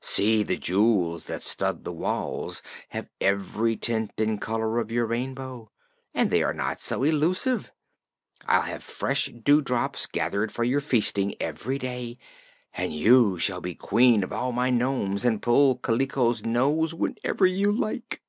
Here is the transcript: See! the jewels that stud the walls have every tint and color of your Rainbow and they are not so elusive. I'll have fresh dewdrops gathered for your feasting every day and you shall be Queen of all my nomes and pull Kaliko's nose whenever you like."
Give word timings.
See! 0.00 0.42
the 0.42 0.56
jewels 0.56 1.26
that 1.26 1.42
stud 1.42 1.84
the 1.84 1.92
walls 1.92 2.62
have 2.88 3.10
every 3.20 3.76
tint 3.76 4.12
and 4.18 4.40
color 4.40 4.78
of 4.78 4.90
your 4.90 5.04
Rainbow 5.04 5.70
and 6.14 6.30
they 6.30 6.42
are 6.42 6.54
not 6.54 6.80
so 6.80 7.02
elusive. 7.02 7.70
I'll 8.46 8.62
have 8.62 8.82
fresh 8.82 9.26
dewdrops 9.26 10.06
gathered 10.06 10.50
for 10.50 10.64
your 10.64 10.80
feasting 10.80 11.34
every 11.38 11.78
day 11.78 12.16
and 12.72 12.94
you 12.94 13.38
shall 13.38 13.60
be 13.60 13.74
Queen 13.74 14.24
of 14.24 14.32
all 14.32 14.50
my 14.50 14.70
nomes 14.70 15.26
and 15.26 15.42
pull 15.42 15.76
Kaliko's 15.76 16.42
nose 16.42 16.94
whenever 16.94 17.44
you 17.44 17.70
like." 17.70 18.22